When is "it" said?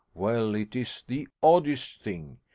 0.55-0.75